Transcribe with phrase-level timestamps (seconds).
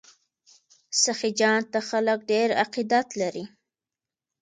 [1.01, 3.45] سخي جان ته خلک ډیر عقیدت لري.